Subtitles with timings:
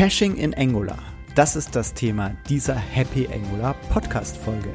[0.00, 0.96] Caching in Angular.
[1.34, 4.70] Das ist das Thema dieser Happy Angular Podcast Folge.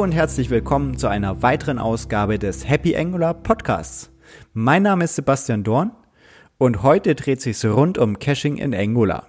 [0.00, 4.10] Und herzlich willkommen zu einer weiteren Ausgabe des Happy Angular Podcasts.
[4.54, 5.90] Mein Name ist Sebastian Dorn
[6.56, 9.26] und heute dreht sich rund um Caching in Angular.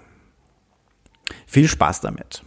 [1.45, 2.43] Viel Spaß damit.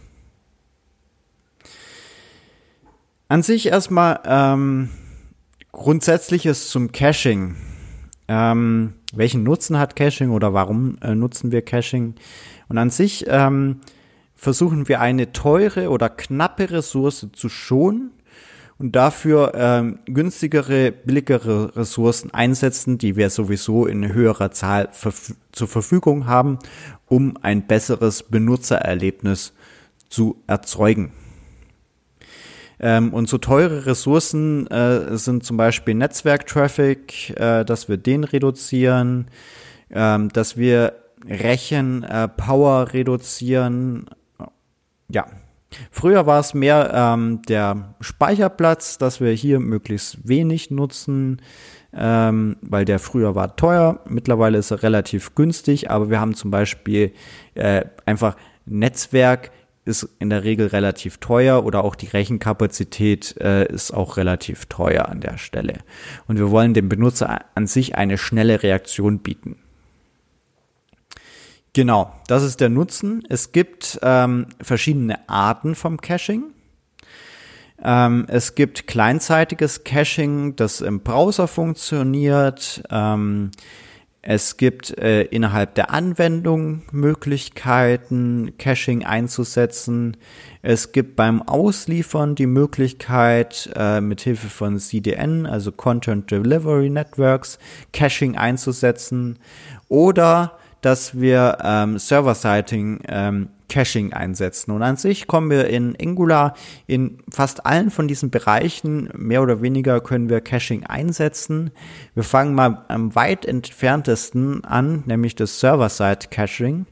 [3.27, 4.89] An sich erstmal ähm,
[5.71, 7.55] Grundsätzliches zum Caching.
[8.27, 12.15] Ähm, welchen Nutzen hat Caching oder warum äh, nutzen wir Caching?
[12.69, 13.81] Und an sich ähm,
[14.33, 18.14] versuchen wir eine teure oder knappe Ressource zu schonen
[18.77, 25.67] und dafür ähm, günstigere, billigere Ressourcen einsetzen, die wir sowieso in höherer Zahl verf zur
[25.69, 26.59] Verfügung haben,
[27.07, 29.53] um ein besseres Benutzererlebnis
[30.09, 31.13] zu erzeugen.
[32.79, 39.27] Ähm, und so teure Ressourcen äh, sind zum Beispiel Netzwerktraffic, äh, dass wir den reduzieren,
[39.89, 40.93] ähm, dass wir
[41.25, 44.07] Rechenpower äh, reduzieren,
[45.07, 45.25] ja,
[45.91, 51.41] früher war es mehr ähm, der Speicherplatz, dass wir hier möglichst wenig nutzen,
[51.93, 53.99] ähm, weil der früher war teuer.
[54.07, 57.13] Mittlerweile ist er relativ günstig, aber wir haben zum Beispiel
[57.53, 59.51] äh, einfach Netzwerk
[59.85, 65.07] ist in der Regel relativ teuer oder auch die Rechenkapazität äh, ist auch relativ teuer
[65.07, 65.75] an der Stelle.
[66.27, 69.57] Und wir wollen dem Benutzer an sich eine schnelle Reaktion bieten.
[71.75, 73.21] Genau, das ist der Nutzen.
[73.27, 76.53] Es gibt ähm, verschiedene Arten vom Caching.
[77.83, 82.81] Ähm, es gibt kleinzeitiges Caching, das im Browser funktioniert.
[82.89, 83.51] Ähm,
[84.21, 90.15] es gibt äh, innerhalb der Anwendung Möglichkeiten, Caching einzusetzen.
[90.61, 97.59] Es gibt beim Ausliefern die Möglichkeit, äh, mit Hilfe von CDN, also Content Delivery Networks,
[97.91, 99.39] Caching einzusetzen.
[99.89, 104.69] Oder dass wir ähm, Server-Siting ähm, Caching einsetzen.
[104.69, 106.53] Und an sich kommen wir in Angular
[106.85, 111.71] in fast allen von diesen Bereichen, mehr oder weniger können wir Caching einsetzen.
[112.13, 116.85] Wir fangen mal am weit entferntesten an, nämlich das Server-Side-Caching.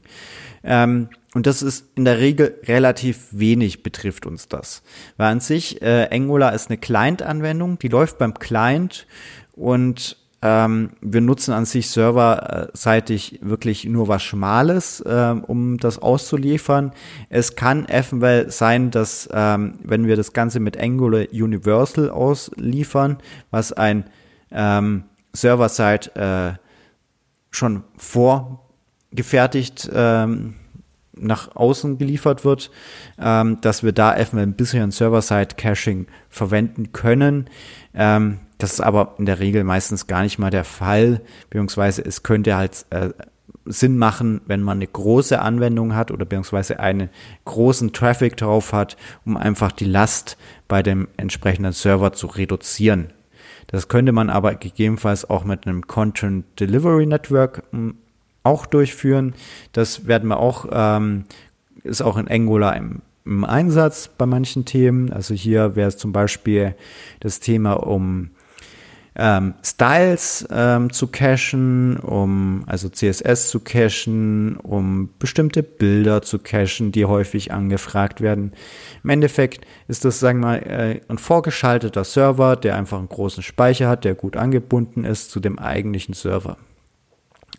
[0.64, 4.82] Ähm, und das ist in der Regel relativ wenig betrifft uns das.
[5.16, 9.06] Weil an sich, äh, Angular ist eine Client-Anwendung, die läuft beim Client
[9.52, 16.92] und ähm, wir nutzen an sich serverseitig wirklich nur was Schmales, ähm, um das auszuliefern.
[17.30, 23.16] Es kann eventuell sein, dass ähm, wenn wir das Ganze mit Angular Universal ausliefern,
[23.50, 24.04] was ein
[24.52, 26.58] ähm, Server-Side äh,
[27.50, 30.56] schon vorgefertigt ähm,
[31.16, 32.70] nach außen geliefert wird,
[33.18, 37.48] ähm, dass wir da eventuell ein bisschen Server-Side-Caching verwenden können.
[37.94, 41.20] Ähm, das ist aber in der Regel meistens gar nicht mal der Fall,
[41.50, 43.10] beziehungsweise es könnte halt äh,
[43.66, 47.10] Sinn machen, wenn man eine große Anwendung hat oder beziehungsweise einen
[47.44, 53.12] großen Traffic drauf hat, um einfach die Last bei dem entsprechenden Server zu reduzieren.
[53.66, 57.96] Das könnte man aber gegebenenfalls auch mit einem Content Delivery Network hm,
[58.44, 59.34] auch durchführen.
[59.72, 61.24] Das werden wir auch, ähm,
[61.82, 65.12] ist auch in Angular im im Einsatz bei manchen Themen.
[65.12, 66.74] Also hier wäre es zum Beispiel
[67.20, 68.30] das Thema um
[69.16, 76.90] ähm, Styles ähm, zu cachen, um also CSS zu cachen, um bestimmte Bilder zu cachen,
[76.90, 78.52] die häufig angefragt werden.
[79.04, 83.42] Im Endeffekt ist das, sagen wir mal, äh, ein vorgeschalteter Server, der einfach einen großen
[83.42, 86.56] Speicher hat, der gut angebunden ist zu dem eigentlichen Server.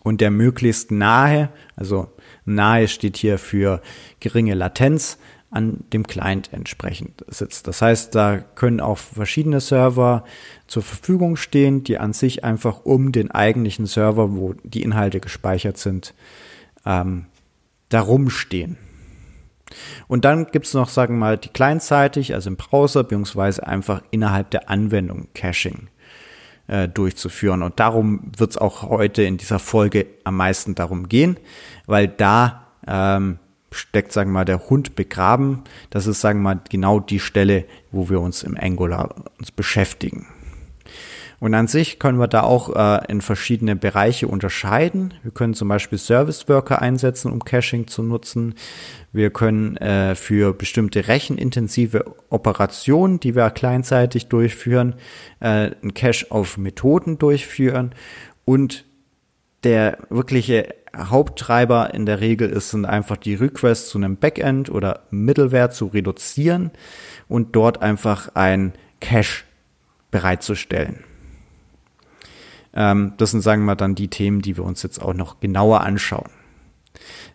[0.03, 2.11] Und der möglichst nahe, also
[2.45, 3.81] nahe steht hier für
[4.19, 5.17] geringe Latenz,
[5.51, 7.67] an dem Client entsprechend sitzt.
[7.67, 10.25] Das heißt, da können auch verschiedene Server
[10.67, 15.77] zur Verfügung stehen, die an sich einfach um den eigentlichen Server, wo die Inhalte gespeichert
[15.77, 16.13] sind,
[16.85, 17.25] ähm,
[17.89, 18.77] darum stehen.
[20.07, 24.01] Und dann gibt es noch, sagen wir mal, die clientseitig, also im Browser, beziehungsweise einfach
[24.11, 25.87] innerhalb der Anwendung Caching
[26.67, 27.63] äh, durchzuführen.
[27.63, 31.37] Und darum wird es auch heute in dieser Folge am meisten darum gehen,
[31.85, 33.39] weil da ähm,
[33.75, 35.63] steckt, sagen wir mal, der Hund begraben.
[35.89, 40.27] Das ist, sagen wir mal, genau die Stelle, wo wir uns im Angular uns beschäftigen.
[41.39, 45.13] Und an sich können wir da auch äh, in verschiedene Bereiche unterscheiden.
[45.21, 48.55] Wir können zum Beispiel Service Worker einsetzen, um Caching zu nutzen.
[49.11, 54.95] Wir können äh, für bestimmte rechenintensive Operationen, die wir kleinzeitig durchführen,
[55.39, 57.93] äh, einen Cache auf Methoden durchführen.
[58.45, 58.85] Und
[59.65, 65.01] der wirkliche Haupttreiber in der Regel ist, sind einfach die Requests zu einem Backend oder
[65.09, 66.71] Middleware zu reduzieren
[67.27, 69.43] und dort einfach ein Cache
[70.11, 71.03] bereitzustellen.
[72.73, 75.81] Ähm, das sind, sagen wir dann, die Themen, die wir uns jetzt auch noch genauer
[75.81, 76.29] anschauen.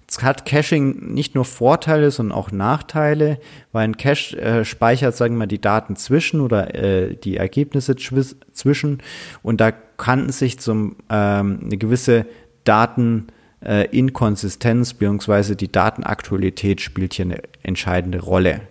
[0.02, 3.38] Jetzt hat Caching nicht nur Vorteile, sondern auch Nachteile,
[3.70, 9.02] weil ein Cache äh, speichert, sagen wir, die Daten zwischen oder äh, die Ergebnisse zwischen
[9.42, 12.24] und da kann sich zum ähm, eine gewisse
[12.64, 13.26] Daten
[13.60, 15.54] äh, bzw.
[15.54, 18.62] die Datenaktualität spielt hier eine entscheidende Rolle.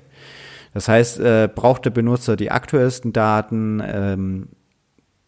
[0.73, 3.79] Das heißt, äh, braucht der Benutzer die aktuellsten Daten?
[3.85, 4.47] Ähm,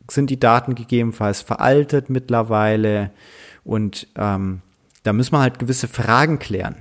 [0.09, 3.11] sind die Daten gegebenenfalls veraltet mittlerweile?
[3.63, 4.63] Und ähm,
[5.03, 6.77] da müssen wir halt gewisse Fragen klären.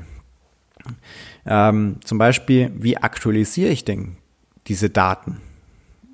[1.44, 4.16] Ähm, zum Beispiel, wie aktualisiere ich denn
[4.66, 5.42] diese Daten?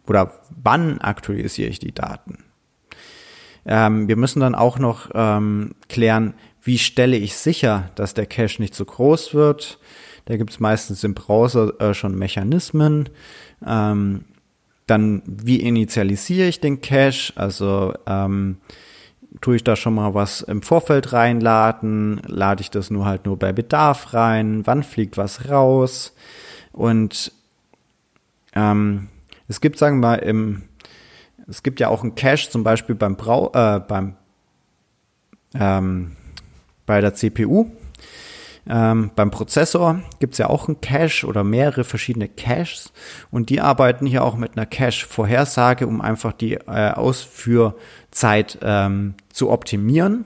[0.08, 2.45] Oder wann aktualisiere ich die Daten?
[3.66, 8.60] Ähm, wir müssen dann auch noch ähm, klären, wie stelle ich sicher, dass der Cache
[8.60, 9.78] nicht zu groß wird.
[10.24, 13.08] Da gibt es meistens im Browser äh, schon Mechanismen.
[13.64, 14.24] Ähm,
[14.86, 17.32] dann, wie initialisiere ich den Cache?
[17.34, 18.58] Also ähm,
[19.40, 22.20] tue ich da schon mal was im Vorfeld reinladen?
[22.26, 24.66] Lade ich das nur halt nur bei Bedarf rein?
[24.66, 26.14] Wann fliegt was raus?
[26.72, 27.32] Und
[28.54, 29.08] ähm,
[29.48, 30.62] es gibt, sagen wir mal, im,
[31.48, 34.16] es gibt ja auch einen Cache, zum Beispiel beim Brau, äh, beim
[35.54, 36.16] ähm,
[36.86, 37.70] bei der CPU.
[38.68, 42.92] Ähm, beim Prozessor gibt es ja auch einen Cache oder mehrere verschiedene Caches
[43.30, 49.50] und die arbeiten hier auch mit einer Cache-Vorhersage, um einfach die äh, Ausführzeit ähm, zu
[49.50, 50.24] optimieren.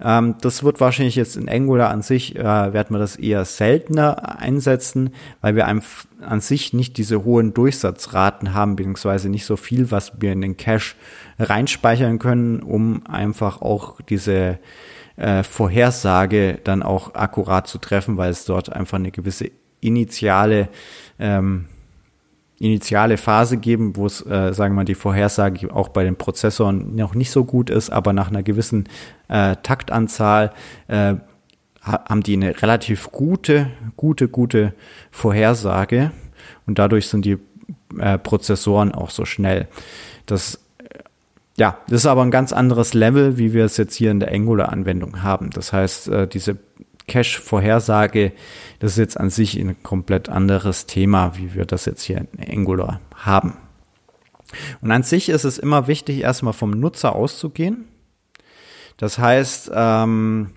[0.00, 4.40] Ähm, das wird wahrscheinlich jetzt in Angular an sich, äh, werden wir das eher seltener
[4.40, 10.12] einsetzen, weil wir an sich nicht diese hohen Durchsatzraten haben, beziehungsweise nicht so viel, was
[10.20, 10.94] wir in den Cache
[11.38, 14.58] reinspeichern können, um einfach auch diese
[15.16, 19.50] äh, Vorhersage dann auch akkurat zu treffen, weil es dort einfach eine gewisse
[19.80, 20.68] initiale
[21.18, 21.66] ähm,
[22.58, 26.94] initiale Phase geben, wo es, äh, sagen wir mal, die Vorhersage auch bei den Prozessoren
[26.94, 28.88] noch nicht so gut ist, aber nach einer gewissen
[29.28, 30.52] äh, Taktanzahl
[30.88, 31.14] äh,
[31.82, 34.72] haben die eine relativ gute, gute, gute
[35.10, 36.12] Vorhersage
[36.66, 37.38] und dadurch sind die
[37.98, 39.68] äh, Prozessoren auch so schnell.
[40.26, 40.60] Das
[41.56, 44.32] ja, das ist aber ein ganz anderes Level, wie wir es jetzt hier in der
[44.32, 45.50] Angular-Anwendung haben.
[45.50, 46.56] Das heißt, äh, diese
[47.06, 48.32] Cache-Vorhersage,
[48.78, 52.58] das ist jetzt an sich ein komplett anderes Thema, wie wir das jetzt hier in
[52.58, 53.56] Angular haben.
[54.80, 57.88] Und an sich ist es immer wichtig, erstmal vom Nutzer auszugehen.
[58.96, 60.50] Das heißt, ähm,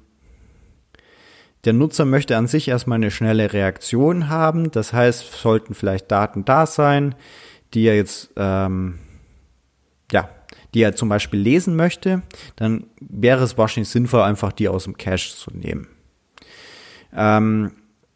[1.66, 4.72] der Nutzer möchte an sich erstmal eine schnelle Reaktion haben.
[4.72, 7.16] Das heißt, sollten vielleicht Daten da sein,
[7.74, 9.00] die er jetzt ähm,
[10.12, 10.30] ja,
[10.74, 12.22] die er zum Beispiel lesen möchte,
[12.56, 15.88] dann wäre es wahrscheinlich sinnvoll, einfach die aus dem Cache zu nehmen.
[17.16, 17.72] Ähm,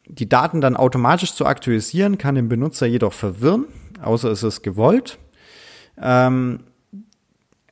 [0.08, 3.66] die Daten dann automatisch zu aktualisieren, kann den Benutzer jedoch verwirren,
[4.02, 5.20] außer es ist gewollt.
[6.02, 6.62] Ähm,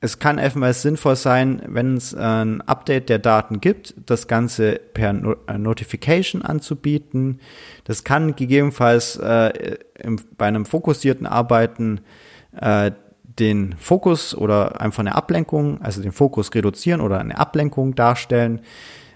[0.01, 5.09] es kann eventuell sinnvoll sein, wenn es ein Update der Daten gibt, das Ganze per
[5.47, 7.41] äh, Notification anzubieten.
[7.83, 11.99] Das kann gegebenenfalls äh, im, bei einem fokussierten Arbeiten
[12.55, 12.91] äh,
[13.23, 18.61] den Fokus oder einfach eine Ablenkung, also den Fokus reduzieren oder eine Ablenkung darstellen.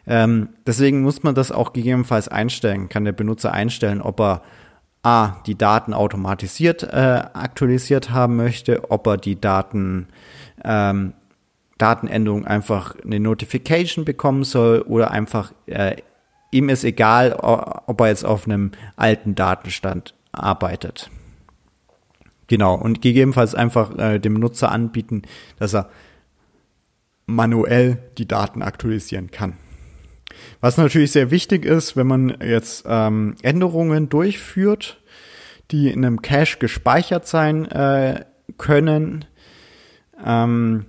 [0.05, 4.41] Ähm, deswegen muss man das auch gegebenenfalls einstellen, kann der Benutzer einstellen, ob er
[5.01, 10.07] A, die Daten automatisiert äh, aktualisiert haben möchte, ob er die Daten
[10.63, 11.13] ähm,
[11.77, 15.97] Datenänderung einfach eine Notification bekommen soll oder einfach äh,
[16.51, 21.09] ihm ist egal, ob er jetzt auf einem alten Datenstand arbeitet.
[22.47, 25.23] Genau, und gegebenenfalls einfach äh, dem Nutzer anbieten,
[25.57, 25.89] dass er
[27.25, 29.57] manuell die Daten aktualisieren kann.
[30.61, 35.01] Was natürlich sehr wichtig ist, wenn man jetzt ähm, Änderungen durchführt,
[35.71, 38.25] die in einem Cache gespeichert sein äh,
[38.57, 39.25] können,
[40.23, 40.85] ähm,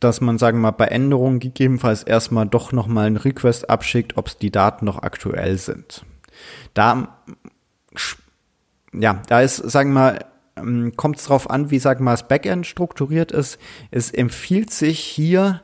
[0.00, 4.36] dass man, sagen wir mal, bei Änderungen gegebenenfalls erstmal doch nochmal einen Request abschickt, ob
[4.38, 6.04] die Daten noch aktuell sind.
[6.74, 7.22] Da,
[8.92, 10.24] ja, da ist, sagen wir mal,
[10.56, 13.58] ähm, kommt es darauf an, wie, sagen wir mal, das Backend strukturiert ist.
[13.90, 15.62] Es empfiehlt sich hier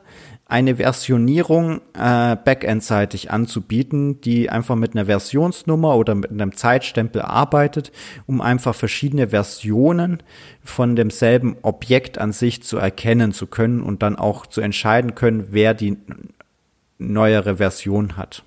[0.49, 7.91] eine Versionierung äh, backendseitig anzubieten, die einfach mit einer Versionsnummer oder mit einem Zeitstempel arbeitet,
[8.25, 10.23] um einfach verschiedene Versionen
[10.63, 15.49] von demselben Objekt an sich zu erkennen zu können und dann auch zu entscheiden können,
[15.51, 15.97] wer die
[16.97, 18.43] neuere Version hat.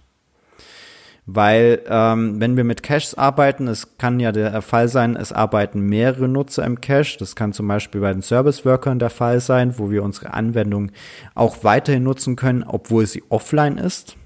[1.24, 5.80] Weil ähm, wenn wir mit Caches arbeiten, es kann ja der Fall sein, es arbeiten
[5.80, 7.16] mehrere Nutzer im Cache.
[7.18, 10.90] Das kann zum Beispiel bei den Service-Workern der Fall sein, wo wir unsere Anwendung
[11.34, 14.16] auch weiterhin nutzen können, obwohl sie offline ist.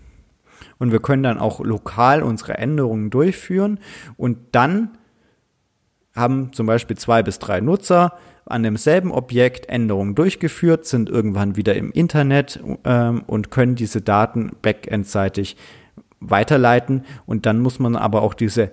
[0.78, 3.78] Und wir können dann auch lokal unsere Änderungen durchführen
[4.16, 4.96] und dann
[6.14, 11.74] haben zum Beispiel zwei bis drei Nutzer an demselben Objekt Änderungen durchgeführt, sind irgendwann wieder
[11.74, 15.56] im Internet ähm, und können diese Daten backendseitig
[16.20, 17.04] weiterleiten.
[17.26, 18.70] Und dann muss man aber auch diese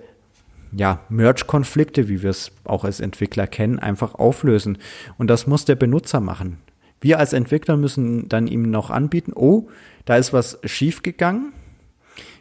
[0.72, 4.78] ja, Merge-Konflikte, wie wir es auch als Entwickler kennen, einfach auflösen.
[5.18, 6.58] Und das muss der Benutzer machen.
[7.00, 9.68] Wir als Entwickler müssen dann ihm noch anbieten, oh,
[10.04, 11.52] da ist was schiefgegangen.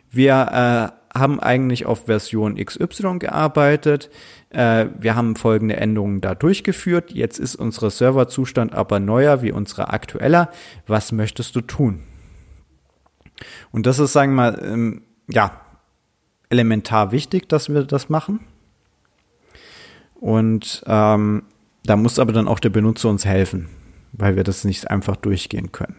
[0.09, 4.09] Wir äh, haben eigentlich auf Version XY gearbeitet.
[4.49, 7.11] Äh, wir haben folgende Änderungen da durchgeführt.
[7.11, 10.49] Jetzt ist unser Serverzustand aber neuer wie unser aktueller.
[10.87, 11.99] Was möchtest du tun?
[13.71, 15.59] Und das ist, sagen wir mal, ähm, ja,
[16.49, 18.39] elementar wichtig, dass wir das machen.
[20.15, 21.43] Und ähm,
[21.83, 23.69] da muss aber dann auch der Benutzer uns helfen,
[24.13, 25.97] weil wir das nicht einfach durchgehen können.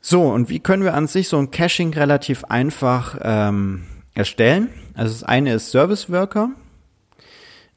[0.00, 3.82] So, und wie können wir an sich so ein Caching relativ einfach ähm,
[4.14, 4.68] erstellen?
[4.94, 6.50] Also das eine ist Service Worker,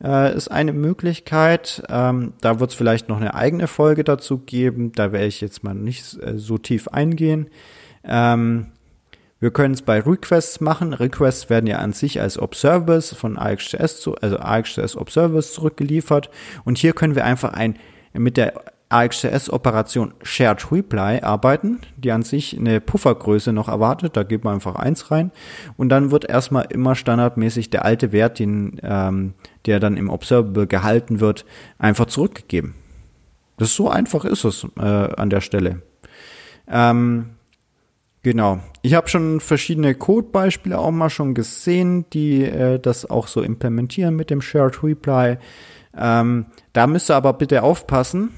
[0.03, 1.81] äh, ist eine Möglichkeit.
[1.89, 4.91] Ähm, da wird es vielleicht noch eine eigene Folge dazu geben.
[4.91, 7.49] Da werde ich jetzt mal nicht äh, so tief eingehen.
[8.03, 8.67] Ähm,
[9.39, 10.93] wir können es bei Requests machen.
[10.93, 16.29] Requests werden ja an sich als Observers von AXJS, zu, also AXJS Observers zurückgeliefert.
[16.65, 17.77] Und hier können wir einfach ein,
[18.13, 24.17] mit der AXJS-Operation Shared Reply arbeiten, die an sich eine Puffergröße noch erwartet.
[24.17, 25.31] Da gibt man einfach eins rein.
[25.77, 29.35] Und dann wird erstmal immer standardmäßig der alte Wert, den, ähm,
[29.67, 31.45] der dann im Observable gehalten wird,
[31.77, 32.73] einfach zurückgegeben.
[33.57, 35.81] Das so einfach ist es äh, an der Stelle.
[36.67, 37.31] Ähm,
[38.21, 38.59] Genau.
[38.81, 44.15] Ich habe schon verschiedene Codebeispiele auch mal schon gesehen, die äh, das auch so implementieren
[44.15, 45.37] mit dem Shared Reply.
[45.97, 48.31] Ähm, da müsst ihr aber bitte aufpassen,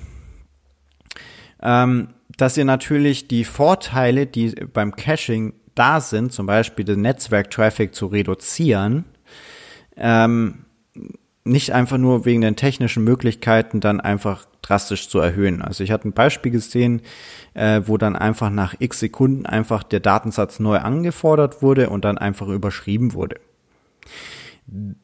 [1.61, 7.95] ähm, dass ihr natürlich die Vorteile, die beim Caching da sind, zum Beispiel den Netzwerktraffic
[7.95, 9.05] zu reduzieren,
[9.97, 10.65] ähm,
[11.43, 15.62] nicht einfach nur wegen den technischen Möglichkeiten dann einfach drastisch zu erhöhen.
[15.62, 17.01] Also ich hatte ein Beispiel gesehen,
[17.53, 22.18] äh, wo dann einfach nach x Sekunden einfach der Datensatz neu angefordert wurde und dann
[22.18, 23.39] einfach überschrieben wurde.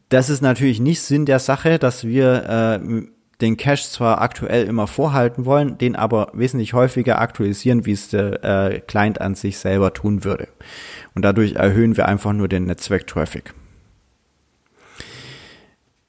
[0.10, 3.08] Das ist natürlich nicht Sinn der Sache, dass wir äh,
[3.42, 8.44] den Cache zwar aktuell immer vorhalten wollen, den aber wesentlich häufiger aktualisieren, wie es der
[8.44, 10.48] äh, Client an sich selber tun würde.
[11.14, 13.54] Und dadurch erhöhen wir einfach nur den Netzwerktraffic.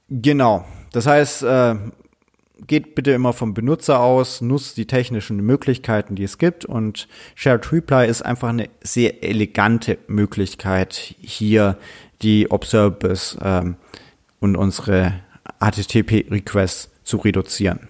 [0.09, 0.65] Genau.
[0.93, 1.75] Das heißt, äh,
[2.69, 7.73] geht bitte immer vom Benutzer aus, nutzt die technischen Möglichkeiten, die es gibt und Shared
[7.73, 11.77] Reply ist einfach eine sehr elegante Möglichkeit, hier
[12.23, 13.77] die Observables ähm,
[14.39, 15.15] und unsere
[15.61, 17.89] HTTP-Requests zu reduzieren.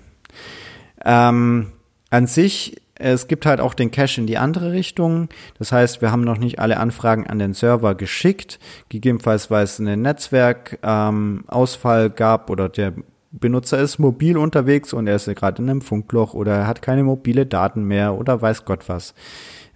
[1.04, 1.72] Ähm,
[2.10, 5.28] an sich es gibt halt auch den Cache in die andere Richtung.
[5.58, 8.58] Das heißt, wir haben noch nicht alle Anfragen an den Server geschickt.
[8.88, 12.94] Gegebenenfalls, weil es einen Netzwerkausfall ähm, gab oder der
[13.30, 17.04] Benutzer ist mobil unterwegs und er ist gerade in einem Funkloch oder er hat keine
[17.04, 19.14] mobile Daten mehr oder weiß Gott was.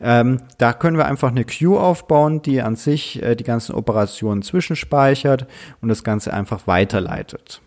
[0.01, 4.43] Ähm, da können wir einfach eine Queue aufbauen, die an sich äh, die ganzen Operationen
[4.43, 5.47] zwischenspeichert
[5.81, 7.61] und das Ganze einfach weiterleitet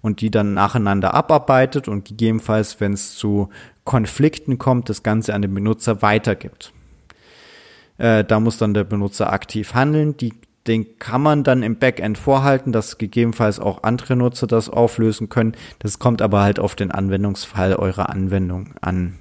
[0.00, 3.50] und die dann nacheinander abarbeitet und gegebenenfalls, wenn es zu
[3.84, 6.72] Konflikten kommt, das Ganze an den Benutzer weitergibt.
[7.98, 10.16] Äh, da muss dann der Benutzer aktiv handeln.
[10.16, 10.32] Die,
[10.66, 15.52] den kann man dann im Backend vorhalten, dass gegebenenfalls auch andere Nutzer das auflösen können.
[15.78, 19.18] Das kommt aber halt auf den Anwendungsfall eurer Anwendung an.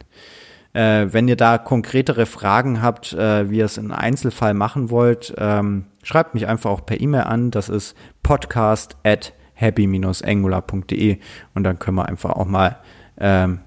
[0.74, 5.34] Äh, wenn ihr da konkretere Fragen habt, äh, wie ihr es in Einzelfall machen wollt,
[5.38, 7.52] ähm, schreibt mich einfach auch per E-Mail an.
[7.52, 11.18] Das ist podcast at happy-angular.de
[11.54, 12.78] und dann können wir einfach auch mal
[13.18, 13.60] ähm,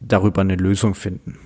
[0.00, 1.38] darüber eine Lösung finden.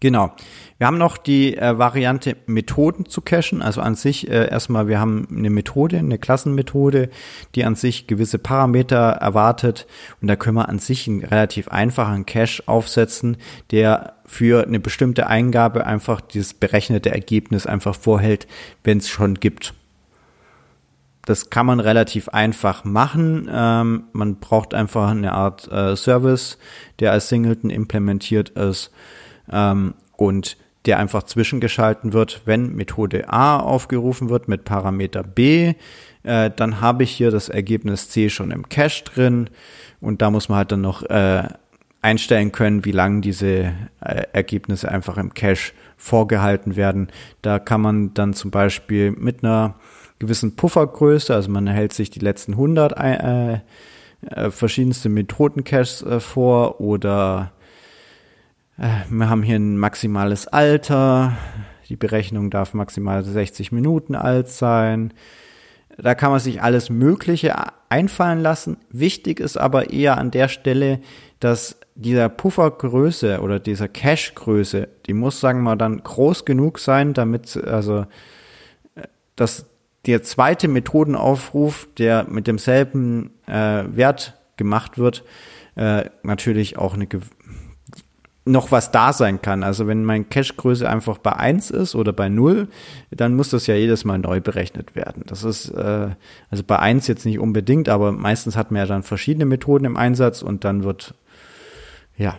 [0.00, 0.32] Genau.
[0.78, 3.62] Wir haben noch die äh, Variante Methoden zu cachen.
[3.62, 7.10] Also an sich äh, erstmal, wir haben eine Methode, eine Klassenmethode,
[7.56, 9.88] die an sich gewisse Parameter erwartet.
[10.20, 13.38] Und da können wir an sich einen relativ einfachen Cache aufsetzen,
[13.72, 18.46] der für eine bestimmte Eingabe einfach dieses berechnete Ergebnis einfach vorhält,
[18.84, 19.74] wenn es schon gibt.
[21.24, 23.50] Das kann man relativ einfach machen.
[23.52, 26.56] Ähm, man braucht einfach eine Art äh, Service,
[27.00, 28.92] der als Singleton implementiert ist.
[29.52, 35.74] Ähm, und der einfach zwischengeschalten wird, wenn Methode A aufgerufen wird mit Parameter B,
[36.22, 39.50] äh, dann habe ich hier das Ergebnis C schon im Cache drin
[40.00, 41.48] und da muss man halt dann noch äh,
[42.00, 47.08] einstellen können, wie lang diese äh, Ergebnisse einfach im Cache vorgehalten werden.
[47.42, 49.74] Da kann man dann zum Beispiel mit einer
[50.18, 53.60] gewissen Puffergröße, also man hält sich die letzten 100 äh,
[54.22, 57.52] äh, verschiedenste Methoden-Caches äh, vor oder
[58.78, 61.36] wir haben hier ein maximales Alter,
[61.88, 65.12] die Berechnung darf maximal 60 Minuten alt sein.
[65.96, 67.56] Da kann man sich alles Mögliche
[67.88, 68.76] einfallen lassen.
[68.90, 71.00] Wichtig ist aber eher an der Stelle,
[71.40, 77.56] dass dieser Puffergröße oder dieser Cache-Größe, die muss, sagen wir dann groß genug sein, damit,
[77.56, 78.06] also,
[79.34, 79.66] dass
[80.06, 85.24] der zweite Methodenaufruf, der mit demselben äh, Wert gemacht wird,
[85.74, 87.08] äh, natürlich auch eine
[88.48, 89.62] noch was da sein kann.
[89.62, 92.68] Also wenn mein Cache-Größe einfach bei 1 ist oder bei 0,
[93.10, 95.22] dann muss das ja jedes Mal neu berechnet werden.
[95.26, 96.10] Das ist äh,
[96.50, 99.96] also bei 1 jetzt nicht unbedingt, aber meistens hat man ja dann verschiedene Methoden im
[99.96, 101.14] Einsatz und dann wird
[102.16, 102.36] ja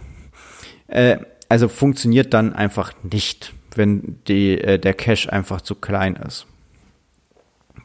[0.87, 1.17] äh,
[1.49, 6.45] also funktioniert dann einfach nicht, wenn die, äh, der Cache einfach zu klein ist.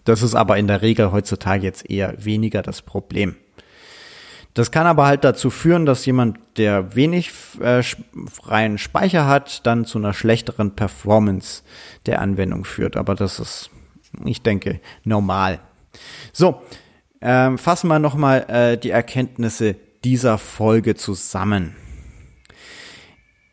[0.04, 3.36] Das ist aber in der Regel heutzutage jetzt eher weniger das Problem.
[4.54, 9.84] Das kann aber halt dazu führen, dass jemand, der wenig äh, freien Speicher hat, dann
[9.84, 11.64] zu einer schlechteren Performance
[12.06, 12.96] der Anwendung führt.
[12.96, 13.70] Aber das ist,
[14.24, 15.58] ich denke, normal.
[16.32, 16.62] So,
[17.20, 21.74] ähm, fassen wir nochmal äh, die Erkenntnisse dieser Folge zusammen.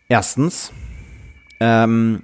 [0.08, 0.72] Erstens,
[1.60, 2.24] ähm,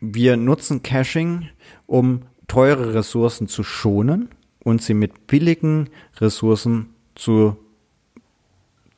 [0.00, 1.48] wir nutzen Caching,
[1.86, 4.28] um teure Ressourcen zu schonen
[4.64, 5.88] und sie mit billigen
[6.20, 7.56] Ressourcen zu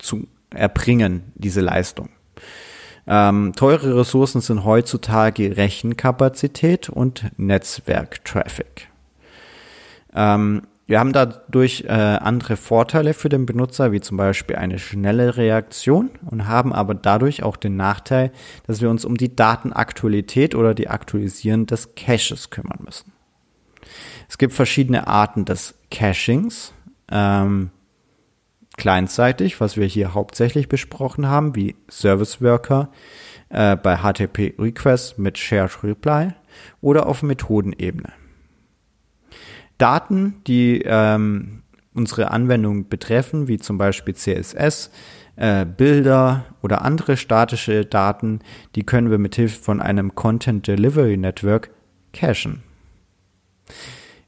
[0.00, 2.08] zu erbringen, diese Leistung.
[3.06, 8.88] Ähm, teure Ressourcen sind heutzutage Rechenkapazität und Netzwerktraffic.
[10.14, 15.36] Ähm, wir haben dadurch äh, andere Vorteile für den Benutzer, wie zum Beispiel eine schnelle
[15.36, 18.32] Reaktion und haben aber dadurch auch den Nachteil,
[18.66, 23.12] dass wir uns um die Datenaktualität oder die Aktualisieren des Caches kümmern müssen.
[24.28, 26.72] Es gibt verschiedene Arten des Cachings.
[27.08, 27.70] Ähm,
[28.80, 32.90] clientseitig, was wir hier hauptsächlich besprochen haben, wie Service Worker
[33.50, 36.30] äh, bei HTTP Request mit Shared Reply
[36.80, 38.12] oder auf Methodenebene.
[39.78, 41.62] Daten, die ähm,
[41.94, 44.90] unsere Anwendung betreffen, wie zum Beispiel CSS,
[45.36, 48.40] äh, Bilder oder andere statische Daten,
[48.74, 51.70] die können wir mit Hilfe von einem Content Delivery Network
[52.12, 52.62] cachen.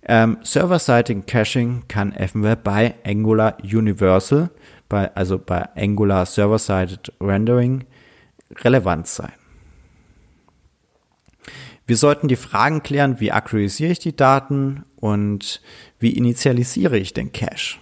[0.04, 4.50] Ähm, Server-Side Caching kann eventuell bei Angular Universal,
[4.88, 7.84] bei, also bei Angular Server-Sided Rendering,
[8.64, 9.32] relevant sein.
[11.86, 15.60] Wir sollten die Fragen klären, wie aktualisiere ich die Daten und
[15.98, 17.78] wie initialisiere ich den Cache.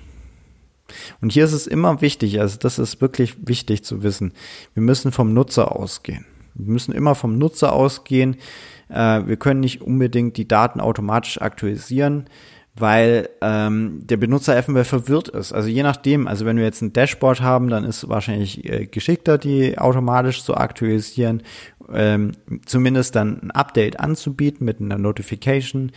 [1.21, 4.33] Und hier ist es immer wichtig, also das ist wirklich wichtig zu wissen,
[4.75, 6.27] wir müssen vom Nutzer ausgehen.
[6.55, 8.37] Wir müssen immer vom Nutzer ausgehen.
[8.89, 12.27] Äh, wir können nicht unbedingt die Daten automatisch aktualisieren,
[12.75, 15.53] weil ähm, der Benutzer eventuell verwirrt ist.
[15.53, 18.87] Also je nachdem, also wenn wir jetzt ein Dashboard haben, dann ist es wahrscheinlich äh,
[18.87, 21.43] geschickter, die automatisch zu aktualisieren,
[21.93, 22.33] ähm,
[22.67, 25.93] zumindest dann ein Update anzubieten mit einer Notification.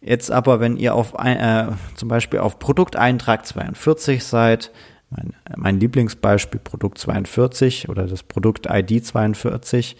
[0.00, 4.72] Jetzt aber, wenn ihr auf äh, zum Beispiel auf Produkteintrag 42 seid,
[5.10, 9.96] mein, mein Lieblingsbeispiel Produkt 42 oder das Produkt ID 42.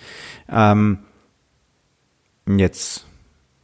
[0.49, 0.99] Ähm,
[2.47, 3.07] jetzt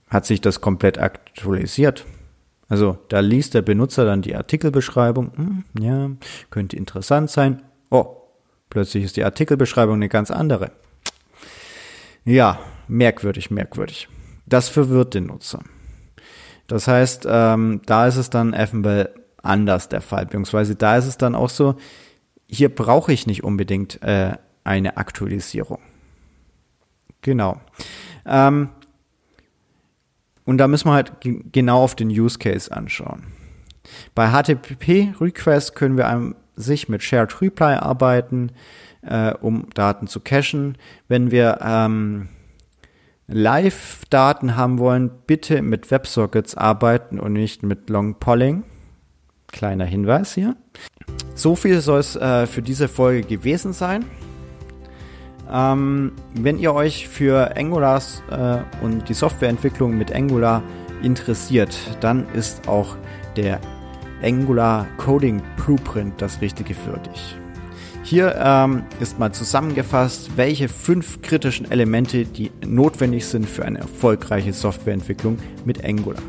[0.09, 2.05] hat sich das komplett aktualisiert.
[2.69, 5.33] Also da liest der Benutzer dann die Artikelbeschreibung.
[5.37, 6.11] Hm, ja,
[6.51, 7.63] könnte interessant sein.
[7.91, 8.17] Oh,
[8.71, 10.73] plötzlich ist die Artikelbeschreibung eine ganz andere.
[12.25, 14.09] Ja, merkwürdig, merkwürdig.
[14.47, 15.61] Das verwirrt den Nutzer.
[16.67, 19.15] Das heißt, ähm, da ist es dann eventuell
[19.47, 20.27] anders der Fall.
[20.27, 21.77] Beziehungsweise da ist es dann auch so,
[22.49, 25.81] hier brauche ich nicht unbedingt äh, eine Aktualisierung.
[27.23, 27.61] Genau.
[28.25, 28.69] Ähm,
[30.45, 31.13] und da müssen wir halt
[31.53, 33.25] genau auf den Use Case anschauen.
[34.15, 38.53] Bei HTTP Request können wir an sich mit Shared Reply arbeiten,
[39.03, 40.79] äh, um Daten zu cachen.
[41.09, 42.29] Wenn wir ähm,
[43.29, 48.65] Live-Daten haben wollen, bitte mit WebSockets arbeiten und nicht mit Long Polling.
[49.49, 50.57] Kleiner Hinweis hier.
[51.35, 54.05] So viel soll es äh, für diese Folge gewesen sein.
[55.51, 60.63] Ähm, wenn ihr euch für Angulars äh, und die Softwareentwicklung mit Angular
[61.03, 62.97] interessiert, dann ist auch
[63.37, 63.61] der
[64.23, 67.37] Angular Coding Blueprint das Richtige für dich.
[68.03, 74.53] Hier ähm, ist mal zusammengefasst, welche fünf kritischen Elemente, die notwendig sind für eine erfolgreiche
[74.53, 76.23] Softwareentwicklung mit Angular.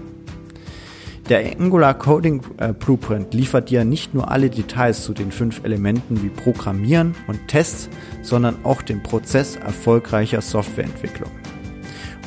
[1.30, 6.24] Der Angular Coding äh, Blueprint liefert dir nicht nur alle Details zu den fünf Elementen
[6.24, 7.90] wie Programmieren und Tests,
[8.22, 11.30] sondern auch den Prozess erfolgreicher Softwareentwicklung.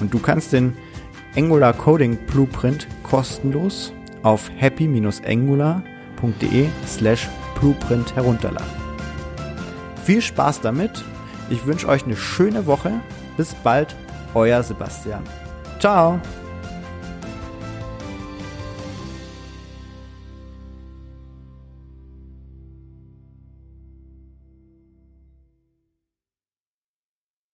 [0.01, 0.75] Und du kannst den
[1.35, 7.27] Angular Coding Blueprint kostenlos auf happy-angular.de slash
[7.59, 8.69] blueprint herunterladen.
[10.05, 11.03] Viel Spaß damit.
[11.49, 12.93] Ich wünsche euch eine schöne Woche.
[13.39, 13.97] Bis bald,
[14.35, 15.23] euer Sebastian.
[15.79, 16.21] Ciao.